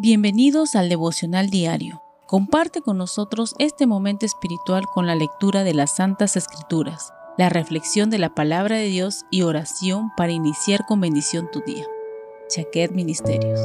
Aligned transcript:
Bienvenidos 0.00 0.76
al 0.76 0.88
devocional 0.88 1.50
diario. 1.50 2.04
Comparte 2.28 2.82
con 2.82 2.98
nosotros 2.98 3.56
este 3.58 3.88
momento 3.88 4.26
espiritual 4.26 4.84
con 4.86 5.08
la 5.08 5.16
lectura 5.16 5.64
de 5.64 5.74
las 5.74 5.96
Santas 5.96 6.36
Escrituras, 6.36 7.12
la 7.36 7.48
reflexión 7.48 8.08
de 8.08 8.18
la 8.18 8.32
palabra 8.32 8.76
de 8.76 8.84
Dios 8.84 9.24
y 9.32 9.42
oración 9.42 10.12
para 10.16 10.30
iniciar 10.30 10.86
con 10.86 11.00
bendición 11.00 11.48
tu 11.50 11.62
día. 11.62 11.84
Chaquet 12.48 12.92
Ministerios. 12.92 13.58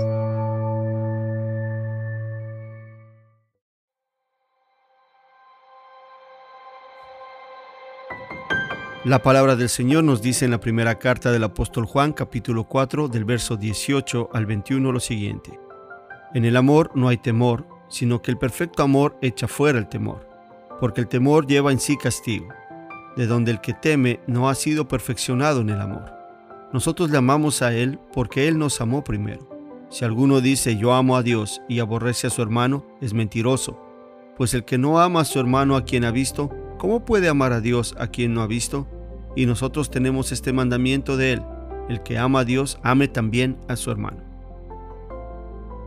La 9.06 9.22
palabra 9.22 9.56
del 9.56 9.70
Señor 9.70 10.04
nos 10.04 10.24
dice 10.24 10.46
en 10.46 10.52
la 10.52 10.60
primera 10.60 10.98
carta 10.98 11.32
del 11.32 11.44
apóstol 11.44 11.86
Juan 11.86 12.12
capítulo 12.12 12.64
4 12.64 13.08
del 13.08 13.24
verso 13.24 13.56
18 13.56 14.30
al 14.34 14.48
21 14.48 14.92
lo 14.92 15.00
siguiente. 15.00 15.63
En 16.34 16.46
el 16.46 16.58
amor 16.58 16.90
no 16.96 17.10
hay 17.10 17.18
temor, 17.18 17.68
sino 17.90 18.24
que 18.24 18.32
el 18.32 18.40
perfecto 18.40 18.82
amor 18.82 19.16
echa 19.22 19.48
fuera 19.48 19.78
el 19.78 19.88
temor, 19.88 20.28
porque 20.80 21.02
el 21.02 21.08
temor 21.08 21.46
lleva 21.46 21.72
en 21.72 21.80
sí 21.80 21.96
castigo, 21.96 22.48
de 23.16 23.28
donde 23.28 23.52
el 23.52 23.62
que 23.62 23.74
teme 23.74 24.20
no 24.26 24.50
ha 24.50 24.56
sido 24.56 24.88
perfeccionado 24.88 25.62
en 25.62 25.70
el 25.70 25.80
amor. 25.80 26.12
Nosotros 26.74 27.12
le 27.12 27.20
amamos 27.20 27.62
a 27.62 27.72
Él 27.72 28.00
porque 28.14 28.48
Él 28.48 28.58
nos 28.58 28.82
amó 28.82 29.04
primero. 29.04 29.48
Si 29.90 30.06
alguno 30.06 30.42
dice 30.42 30.76
yo 30.76 30.94
amo 30.94 31.16
a 31.18 31.22
Dios 31.22 31.62
y 31.70 31.80
aborrece 31.80 32.26
a 32.26 32.32
su 32.32 32.42
hermano, 32.42 32.84
es 33.00 33.14
mentiroso, 33.14 33.80
pues 34.36 34.56
el 34.56 34.66
que 34.66 34.80
no 34.80 35.00
ama 35.00 35.22
a 35.22 35.26
su 35.26 35.40
hermano 35.40 35.76
a 35.76 35.86
quien 35.86 36.04
ha 36.04 36.10
visto, 36.10 36.50
¿cómo 36.80 37.06
puede 37.06 37.30
amar 37.30 37.54
a 37.54 37.62
Dios 37.62 37.94
a 38.00 38.08
quien 38.08 38.34
no 38.34 38.42
ha 38.42 38.48
visto? 38.48 38.88
Y 39.36 39.46
nosotros 39.46 39.92
tenemos 39.92 40.32
este 40.32 40.52
mandamiento 40.52 41.16
de 41.16 41.34
Él, 41.34 41.44
el 41.90 42.02
que 42.02 42.18
ama 42.18 42.40
a 42.40 42.46
Dios, 42.46 42.80
ame 42.82 43.08
también 43.08 43.60
a 43.68 43.76
su 43.76 43.92
hermano. 43.92 44.33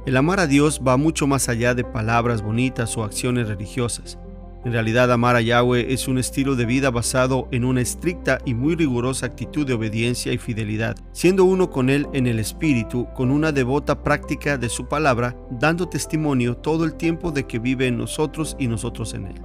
El 0.06 0.16
amar 0.16 0.38
a 0.38 0.46
Dios 0.46 0.80
va 0.86 0.96
mucho 0.96 1.26
más 1.26 1.48
allá 1.48 1.74
de 1.74 1.82
palabras 1.82 2.40
bonitas 2.40 2.96
o 2.96 3.02
acciones 3.02 3.48
religiosas. 3.48 4.20
En 4.64 4.72
realidad, 4.72 5.10
amar 5.10 5.34
a 5.34 5.40
Yahweh 5.40 5.92
es 5.92 6.06
un 6.06 6.18
estilo 6.18 6.54
de 6.54 6.64
vida 6.64 6.92
basado 6.92 7.48
en 7.50 7.64
una 7.64 7.80
estricta 7.80 8.38
y 8.44 8.54
muy 8.54 8.76
rigurosa 8.76 9.26
actitud 9.26 9.66
de 9.66 9.74
obediencia 9.74 10.32
y 10.32 10.38
fidelidad, 10.38 10.96
siendo 11.10 11.42
uno 11.44 11.70
con 11.70 11.90
Él 11.90 12.06
en 12.12 12.28
el 12.28 12.38
Espíritu, 12.38 13.08
con 13.16 13.32
una 13.32 13.50
devota 13.50 14.04
práctica 14.04 14.56
de 14.58 14.68
su 14.68 14.86
palabra, 14.86 15.36
dando 15.50 15.88
testimonio 15.88 16.56
todo 16.56 16.84
el 16.84 16.94
tiempo 16.94 17.32
de 17.32 17.48
que 17.48 17.58
vive 17.58 17.88
en 17.88 17.98
nosotros 17.98 18.54
y 18.60 18.68
nosotros 18.68 19.12
en 19.12 19.26
Él. 19.26 19.42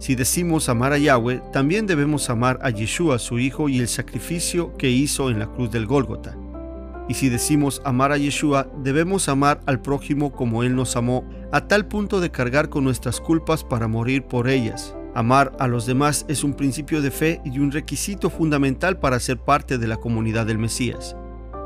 Si 0.00 0.16
decimos 0.16 0.68
amar 0.68 0.92
a 0.92 0.98
Yahweh, 0.98 1.40
también 1.50 1.86
debemos 1.86 2.28
amar 2.28 2.58
a 2.60 2.68
Yeshua, 2.68 3.18
su 3.18 3.38
Hijo, 3.38 3.70
y 3.70 3.78
el 3.78 3.88
sacrificio 3.88 4.76
que 4.76 4.90
hizo 4.90 5.30
en 5.30 5.38
la 5.38 5.46
cruz 5.46 5.70
del 5.70 5.86
Gólgota. 5.86 6.36
Y 7.08 7.14
si 7.14 7.28
decimos 7.28 7.80
amar 7.84 8.12
a 8.12 8.16
Yeshua, 8.16 8.68
debemos 8.82 9.28
amar 9.28 9.60
al 9.66 9.80
prójimo 9.80 10.32
como 10.32 10.62
Él 10.62 10.74
nos 10.74 10.96
amó, 10.96 11.24
a 11.52 11.68
tal 11.68 11.86
punto 11.86 12.20
de 12.20 12.30
cargar 12.30 12.68
con 12.68 12.84
nuestras 12.84 13.20
culpas 13.20 13.62
para 13.62 13.86
morir 13.86 14.24
por 14.24 14.48
ellas. 14.48 14.94
Amar 15.14 15.52
a 15.58 15.68
los 15.68 15.86
demás 15.86 16.26
es 16.28 16.44
un 16.44 16.54
principio 16.54 17.00
de 17.00 17.10
fe 17.10 17.40
y 17.44 17.58
un 17.58 17.72
requisito 17.72 18.28
fundamental 18.28 18.98
para 18.98 19.20
ser 19.20 19.38
parte 19.38 19.78
de 19.78 19.86
la 19.86 19.96
comunidad 19.96 20.46
del 20.46 20.58
Mesías. 20.58 21.16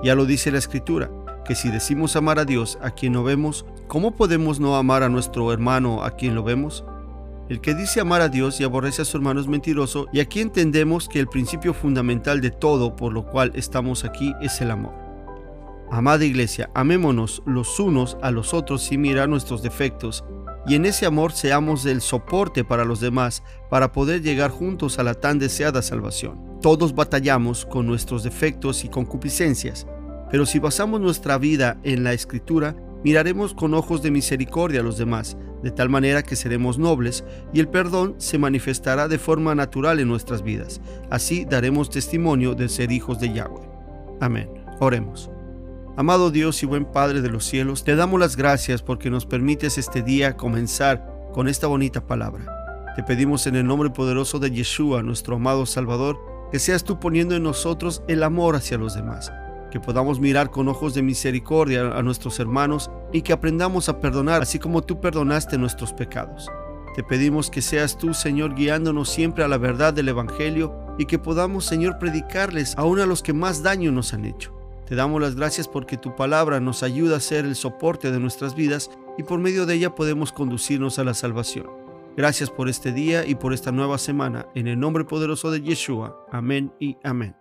Ya 0.05 0.15
lo 0.15 0.25
dice 0.25 0.53
la 0.53 0.59
Escritura, 0.59 1.11
que 1.45 1.55
si 1.55 1.71
decimos 1.71 2.15
amar 2.17 2.39
a 2.39 2.45
Dios 2.45 2.79
a 2.83 2.91
quien 2.91 3.15
no 3.15 3.25
vemos, 3.25 3.65
¿cómo 3.89 4.15
podemos 4.15 4.61
no 4.61 4.77
amar 4.77 5.03
a 5.03 5.09
nuestro 5.09 5.53
hermano 5.53 6.05
a 6.05 6.13
quien 6.13 6.35
lo 6.35 6.45
vemos? 6.45 6.85
El 7.49 7.61
que 7.61 7.75
dice 7.75 8.01
amar 8.01 8.21
a 8.21 8.29
Dios 8.29 8.61
y 8.61 8.65
aborrece 8.65 9.03
a 9.03 9.05
su 9.05 9.17
hermano 9.17 9.41
es 9.41 9.49
mentiroso, 9.49 10.07
y 10.13 10.21
aquí 10.21 10.41
entendemos 10.41 11.09
que 11.09 11.19
el 11.19 11.27
principio 11.27 11.75
fundamental 11.75 12.41
de 12.41 12.53
todo 12.53 12.95
por 12.95 13.13
lo 13.13 13.27
cual 13.27 13.51
estamos 13.57 14.05
aquí 14.05 14.33
es 14.41 14.61
el 14.61 14.71
amor. 14.71 15.00
Amada 15.91 16.25
iglesia, 16.25 16.71
amémonos 16.73 17.43
los 17.47 17.81
unos 17.81 18.17
a 18.23 18.31
los 18.31 18.55
otros 18.55 18.83
sin 18.83 19.01
mirar 19.01 19.29
nuestros 19.29 19.61
defectos 19.61 20.25
y 20.67 20.77
en 20.77 20.85
ese 20.85 21.05
amor 21.05 21.33
seamos 21.33 21.85
el 21.85 22.01
soporte 22.01 22.65
para 22.65 22.85
los 22.85 23.01
demás 23.01 23.43
para 23.71 23.91
poder 23.93 24.23
llegar 24.23 24.51
juntos 24.51 24.99
a 24.99 25.03
la 25.03 25.15
tan 25.15 25.41
deseada 25.41 25.83
salvación. 25.83 26.61
Todos 26.63 26.95
batallamos 26.95 27.67
con 27.67 27.87
nuestros 27.87 28.23
defectos 28.23 28.85
y 28.85 28.89
concupiscencias, 28.89 29.87
pero 30.31 30.47
si 30.47 30.61
basamos 30.61 31.01
nuestra 31.01 31.39
vida 31.39 31.79
en 31.83 32.05
la 32.05 32.13
escritura, 32.13 32.77
miraremos 33.03 33.53
con 33.53 33.75
ojos 33.75 34.01
de 34.01 34.13
misericordia 34.13 34.81
a 34.81 34.85
los 34.85 34.97
demás, 34.97 35.37
de 35.63 35.73
tal 35.73 35.89
manera 35.89 36.23
que 36.23 36.37
seremos 36.37 36.79
nobles 36.79 37.25
y 37.53 37.59
el 37.59 37.69
perdón 37.69 38.15
se 38.19 38.39
manifestará 38.39 39.09
de 39.09 39.19
forma 39.19 39.57
natural 39.57 39.99
en 39.99 40.07
nuestras 40.09 40.43
vidas. 40.43 40.81
Así 41.11 41.47
daremos 41.47 41.91
testimonio 41.91 42.55
de 42.55 42.69
ser 42.69 42.93
hijos 42.93 43.19
de 43.19 43.33
Yahweh. 43.33 43.69
Amén. 44.21 44.49
Oremos. 44.79 45.31
Amado 46.01 46.31
Dios 46.31 46.63
y 46.63 46.67
buen 46.67 46.87
Padre 46.87 47.21
de 47.21 47.29
los 47.29 47.45
cielos, 47.45 47.85
te 47.85 47.95
damos 47.95 48.19
las 48.19 48.35
gracias 48.35 48.81
porque 48.81 49.11
nos 49.11 49.27
permites 49.27 49.77
este 49.77 50.01
día 50.01 50.35
comenzar 50.35 51.07
con 51.35 51.47
esta 51.47 51.67
bonita 51.67 52.07
palabra. 52.07 52.47
Te 52.97 53.03
pedimos 53.03 53.47
en 53.47 53.55
el 53.55 53.67
nombre 53.67 53.91
poderoso 53.91 54.39
de 54.39 54.51
Yeshua, 54.51 55.03
nuestro 55.03 55.37
amado 55.37 55.67
Salvador, 55.67 56.19
que 56.51 56.59
seas 56.59 56.85
tú 56.85 56.99
poniendo 56.99 57.37
en 57.37 57.43
nosotros 57.43 58.03
el 58.09 58.23
amor 58.23 58.57
hacia 58.57 58.79
los 58.79 58.95
demás, 58.95 59.31
que 59.71 59.79
podamos 59.79 60.21
mirar 60.21 60.51
con 60.51 60.69
ojos 60.69 60.95
de 60.95 61.03
misericordia 61.03 61.95
a 61.95 62.03
nuestros 62.03 62.41
hermanos 62.41 62.91
y 63.13 63.21
que 63.21 63.35
aprendamos 63.35 63.91
a 63.91 64.01
perdonar 64.01 64.41
así 64.41 64.59
como 64.59 64.81
tú 64.81 65.03
perdonaste 65.03 65.59
nuestros 65.59 65.93
pecados. 65.93 66.49
Te 66.97 67.05
pedimos 67.05 67.51
que 67.51 67.61
seas 67.61 67.99
tú, 67.99 68.15
Señor, 68.15 68.55
guiándonos 68.55 69.11
siempre 69.11 69.45
a 69.45 69.49
la 69.49 69.59
verdad 69.59 69.93
del 69.93 70.09
Evangelio 70.09 70.75
y 70.99 71.05
que 71.05 71.19
podamos, 71.19 71.67
Señor, 71.67 71.99
predicarles 71.99 72.75
aún 72.79 73.01
a 73.01 73.07
los 73.07 73.23
que 73.23 73.35
más 73.35 73.63
daño 73.63 73.93
nos 73.93 74.15
han 74.15 74.25
hecho. 74.25 74.60
Te 74.91 74.97
damos 74.97 75.21
las 75.21 75.37
gracias 75.37 75.69
porque 75.69 75.97
tu 75.97 76.17
palabra 76.17 76.59
nos 76.59 76.83
ayuda 76.83 77.19
a 77.19 77.21
ser 77.21 77.45
el 77.45 77.55
soporte 77.55 78.11
de 78.11 78.19
nuestras 78.19 78.57
vidas 78.57 78.91
y 79.17 79.23
por 79.23 79.39
medio 79.39 79.65
de 79.65 79.75
ella 79.75 79.95
podemos 79.95 80.33
conducirnos 80.33 80.99
a 80.99 81.05
la 81.05 81.15
salvación. 81.15 81.69
Gracias 82.17 82.51
por 82.51 82.69
este 82.69 82.91
día 82.91 83.25
y 83.25 83.37
por 83.37 83.55
esta 83.55 83.71
nueva 83.71 83.99
semana. 83.99 84.49
En 84.57 84.67
el 84.67 84.81
nombre 84.81 85.05
poderoso 85.05 85.53
de 85.53 85.63
Yeshua. 85.63 86.27
Amén 86.33 86.73
y 86.81 86.97
amén. 87.05 87.37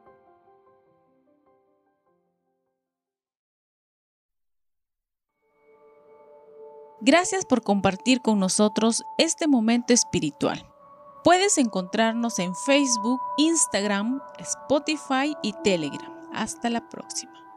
Gracias 7.02 7.46
por 7.48 7.64
compartir 7.64 8.22
con 8.22 8.38
nosotros 8.38 9.02
este 9.18 9.48
momento 9.48 9.92
espiritual. 9.92 10.68
Puedes 11.24 11.58
encontrarnos 11.58 12.38
en 12.38 12.54
Facebook, 12.54 13.20
Instagram, 13.40 14.22
Spotify 14.38 15.36
y 15.42 15.54
Telegram. 15.64 16.19
Hasta 16.34 16.70
la 16.70 16.88
próxima. 16.88 17.49